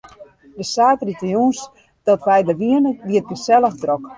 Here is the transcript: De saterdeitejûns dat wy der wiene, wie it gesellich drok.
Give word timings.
De 0.57 0.63
saterdeitejûns 0.73 1.59
dat 2.07 2.21
wy 2.27 2.39
der 2.47 2.57
wiene, 2.61 2.91
wie 3.07 3.19
it 3.19 3.29
gesellich 3.31 3.77
drok. 3.83 4.03